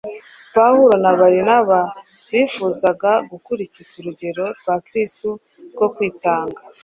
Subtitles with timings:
[0.55, 1.79] Pawulo na Barinaba
[2.31, 5.27] bifuzaga gukurikiza urugero rwa Kristo
[5.73, 6.61] rwo kwitanga